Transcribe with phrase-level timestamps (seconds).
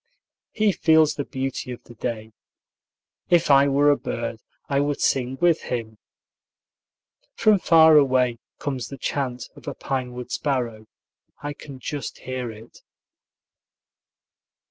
[0.49, 2.31] He feels the beauty of the day.
[3.29, 5.99] If I were a bird, I would sing with him.
[7.35, 10.87] From far away comes the chant of a pine wood sparrow.
[11.43, 12.79] I can just hear it.